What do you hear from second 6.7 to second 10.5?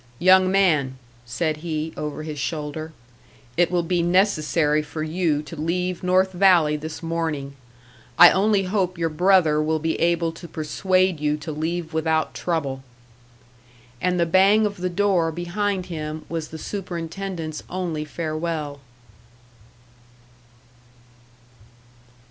this morning. I only hope your brother will be able to